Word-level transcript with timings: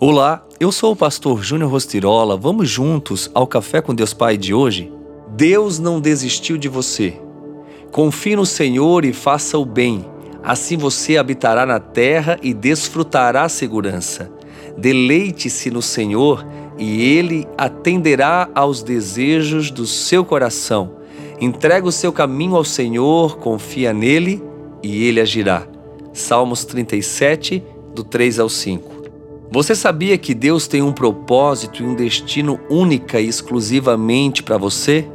Olá, 0.00 0.46
eu 0.60 0.70
sou 0.70 0.92
o 0.92 0.96
pastor 0.96 1.42
Júnior 1.42 1.72
Rostirola. 1.72 2.36
Vamos 2.36 2.70
juntos 2.70 3.28
ao 3.34 3.48
Café 3.48 3.82
com 3.82 3.92
Deus 3.92 4.14
Pai 4.14 4.36
de 4.36 4.54
hoje? 4.54 4.92
Deus 5.30 5.80
não 5.80 6.00
desistiu 6.00 6.56
de 6.56 6.68
você. 6.68 7.20
Confie 7.90 8.36
no 8.36 8.46
Senhor 8.46 9.04
e 9.04 9.12
faça 9.12 9.58
o 9.58 9.64
bem. 9.64 10.06
Assim 10.40 10.76
você 10.76 11.16
habitará 11.16 11.66
na 11.66 11.80
terra 11.80 12.38
e 12.40 12.54
desfrutará 12.54 13.42
a 13.42 13.48
segurança. 13.48 14.30
Deleite-se 14.76 15.68
no 15.68 15.82
Senhor 15.82 16.46
e 16.78 17.02
Ele 17.02 17.44
atenderá 17.58 18.48
aos 18.54 18.84
desejos 18.84 19.68
do 19.68 19.84
seu 19.84 20.24
coração. 20.24 20.92
Entrega 21.40 21.88
o 21.88 21.92
seu 21.92 22.12
caminho 22.12 22.54
ao 22.54 22.62
Senhor, 22.62 23.38
confia 23.38 23.92
nele 23.92 24.40
e 24.80 25.02
Ele 25.02 25.20
agirá. 25.20 25.66
Salmos 26.12 26.64
37, 26.64 27.64
do 27.92 28.04
3 28.04 28.38
ao 28.38 28.48
5. 28.48 28.97
Você 29.50 29.74
sabia 29.74 30.18
que 30.18 30.34
Deus 30.34 30.66
tem 30.66 30.82
um 30.82 30.92
propósito 30.92 31.82
e 31.82 31.86
um 31.86 31.94
destino 31.94 32.60
única 32.68 33.18
e 33.18 33.26
exclusivamente 33.26 34.42
para 34.42 34.58
você? 34.58 35.08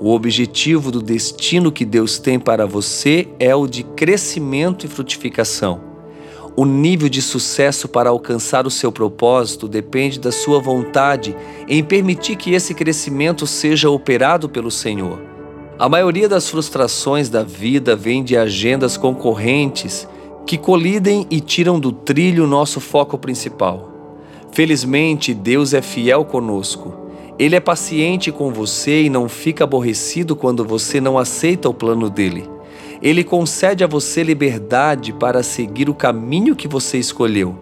O 0.00 0.14
objetivo 0.14 0.92
do 0.92 1.02
destino 1.02 1.72
que 1.72 1.84
Deus 1.84 2.16
tem 2.16 2.38
para 2.38 2.64
você 2.64 3.26
é 3.40 3.52
o 3.56 3.66
de 3.66 3.82
crescimento 3.82 4.86
e 4.86 4.88
frutificação. 4.88 5.80
O 6.54 6.64
nível 6.64 7.08
de 7.08 7.20
sucesso 7.20 7.88
para 7.88 8.10
alcançar 8.10 8.68
o 8.68 8.70
seu 8.70 8.92
propósito 8.92 9.66
depende 9.66 10.20
da 10.20 10.30
sua 10.30 10.60
vontade 10.60 11.34
em 11.66 11.82
permitir 11.82 12.36
que 12.36 12.52
esse 12.54 12.74
crescimento 12.74 13.48
seja 13.48 13.90
operado 13.90 14.48
pelo 14.48 14.70
Senhor. 14.70 15.20
A 15.76 15.88
maioria 15.88 16.28
das 16.28 16.48
frustrações 16.48 17.28
da 17.28 17.42
vida 17.42 17.96
vem 17.96 18.22
de 18.22 18.36
agendas 18.36 18.96
concorrentes 18.96 20.06
que 20.46 20.58
colidem 20.58 21.26
e 21.30 21.40
tiram 21.40 21.78
do 21.78 21.92
trilho 21.92 22.46
nosso 22.46 22.80
foco 22.80 23.16
principal. 23.16 23.90
Felizmente, 24.52 25.32
Deus 25.32 25.72
é 25.72 25.80
fiel 25.80 26.24
conosco. 26.24 26.92
Ele 27.38 27.56
é 27.56 27.60
paciente 27.60 28.30
com 28.30 28.52
você 28.52 29.04
e 29.04 29.10
não 29.10 29.28
fica 29.28 29.64
aborrecido 29.64 30.36
quando 30.36 30.64
você 30.64 31.00
não 31.00 31.18
aceita 31.18 31.68
o 31.68 31.74
plano 31.74 32.10
dele. 32.10 32.48
Ele 33.00 33.24
concede 33.24 33.82
a 33.82 33.86
você 33.86 34.22
liberdade 34.22 35.12
para 35.12 35.42
seguir 35.42 35.88
o 35.88 35.94
caminho 35.94 36.54
que 36.54 36.68
você 36.68 36.98
escolheu. 36.98 37.56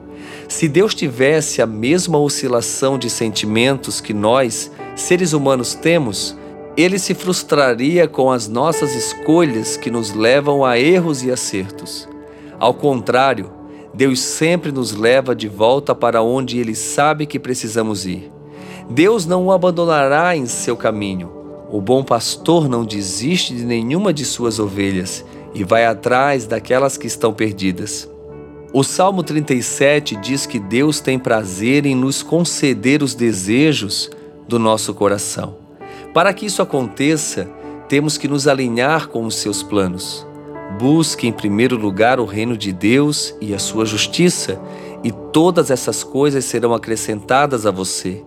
Se 0.49 0.69
Deus 0.69 0.95
tivesse 0.95 1.63
a 1.63 1.67
mesma 1.67 2.19
oscilação 2.19 2.99
de 2.99 3.09
sentimentos 3.09 4.01
que 4.01 4.13
nós, 4.13 4.71
seres 4.97 5.33
humanos, 5.33 5.75
temos, 5.75 6.37
ele 6.77 6.99
se 6.99 7.15
frustraria 7.15 8.09
com 8.09 8.31
as 8.31 8.49
nossas 8.49 8.95
escolhas 8.95 9.77
que 9.77 9.91
nos 9.91 10.13
levam 10.13 10.65
a 10.65 10.79
erros 10.79 11.23
e 11.23 11.31
acertos. 11.31 12.10
Ao 12.61 12.75
contrário, 12.75 13.51
Deus 13.95 14.21
sempre 14.21 14.71
nos 14.71 14.93
leva 14.93 15.35
de 15.35 15.49
volta 15.49 15.95
para 15.95 16.23
onde 16.23 16.59
Ele 16.59 16.75
sabe 16.75 17.25
que 17.25 17.39
precisamos 17.39 18.05
ir. 18.05 18.31
Deus 18.91 19.25
não 19.25 19.47
o 19.47 19.53
abandonará 19.53 20.37
em 20.37 20.45
seu 20.45 20.77
caminho. 20.77 21.33
O 21.73 21.81
bom 21.81 22.05
pastor 22.05 22.69
não 22.69 22.85
desiste 22.85 23.55
de 23.55 23.65
nenhuma 23.65 24.13
de 24.13 24.27
suas 24.27 24.59
ovelhas 24.59 25.25
e 25.55 25.65
vai 25.65 25.87
atrás 25.87 26.47
daquelas 26.47 26.99
que 26.99 27.07
estão 27.07 27.33
perdidas. 27.33 28.07
O 28.75 28.85
Salmo 28.85 29.23
37 29.23 30.15
diz 30.17 30.45
que 30.45 30.59
Deus 30.59 31.01
tem 31.01 31.19
prazer 31.19 31.87
em 31.87 31.95
nos 31.95 32.23
conceder 32.23 33.03
os 33.03 33.15
desejos 33.15 34.11
do 34.47 34.59
nosso 34.59 34.93
coração. 34.93 35.57
Para 36.13 36.35
que 36.35 36.45
isso 36.45 36.61
aconteça, 36.61 37.49
temos 37.89 38.19
que 38.19 38.29
nos 38.29 38.47
alinhar 38.47 39.09
com 39.09 39.25
os 39.25 39.37
seus 39.37 39.63
planos. 39.63 40.27
Busque 40.81 41.29
em 41.29 41.33
primeiro 41.33 41.77
lugar 41.77 42.19
o 42.19 42.25
reino 42.25 42.57
de 42.57 42.73
Deus 42.73 43.35
e 43.39 43.53
a 43.53 43.59
sua 43.59 43.85
justiça, 43.85 44.59
e 45.05 45.13
todas 45.13 45.71
essas 45.71 46.03
coisas 46.03 46.47
serão 46.47 46.73
acrescentadas 46.73 47.67
a 47.67 47.71
você. 47.71 48.25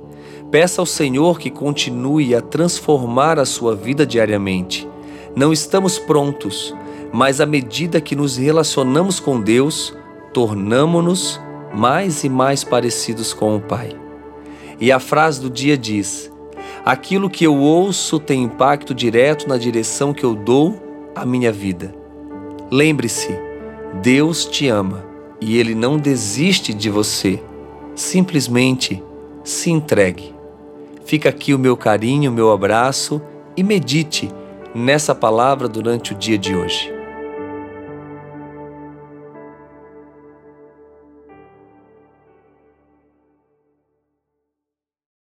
Peça 0.51 0.79
ao 0.79 0.85
Senhor 0.85 1.39
que 1.39 1.49
continue 1.49 2.35
a 2.35 2.41
transformar 2.41 3.39
a 3.39 3.45
sua 3.45 3.75
vida 3.75 4.05
diariamente. 4.05 4.87
Não 5.35 5.51
estamos 5.51 5.97
prontos, 5.97 6.75
mas 7.11 7.41
à 7.41 7.45
medida 7.47 7.99
que 7.99 8.15
nos 8.15 8.37
relacionamos 8.37 9.19
com 9.19 9.41
Deus, 9.41 9.91
tornamo-nos 10.31 11.41
mais 11.73 12.23
e 12.23 12.29
mais 12.29 12.63
parecidos 12.63 13.33
com 13.33 13.55
o 13.55 13.61
Pai. 13.61 13.99
E 14.79 14.91
a 14.91 14.99
frase 14.99 15.41
do 15.41 15.49
dia 15.49 15.75
diz: 15.75 16.31
Aquilo 16.85 17.31
que 17.31 17.47
eu 17.47 17.57
ouço 17.57 18.19
tem 18.19 18.43
impacto 18.43 18.93
direto 18.93 19.49
na 19.49 19.57
direção 19.57 20.13
que 20.13 20.23
eu 20.23 20.35
dou 20.35 21.11
à 21.15 21.25
minha 21.25 21.51
vida. 21.51 22.02
Lembre-se, 22.73 23.29
Deus 24.01 24.45
te 24.45 24.67
ama 24.67 25.05
e 25.39 25.59
Ele 25.59 25.75
não 25.75 25.95
desiste 25.95 26.73
de 26.73 26.89
você. 26.89 27.39
Simplesmente 27.95 28.99
se 29.43 29.69
entregue. 29.69 30.33
Fica 31.05 31.29
aqui 31.29 31.53
o 31.53 31.59
meu 31.59 31.77
carinho, 31.77 32.31
o 32.31 32.33
meu 32.33 32.51
abraço 32.51 33.21
e 33.55 33.61
medite 33.61 34.27
nessa 34.73 35.13
palavra 35.13 35.69
durante 35.69 36.13
o 36.13 36.15
dia 36.15 36.35
de 36.35 36.55
hoje. 36.55 36.91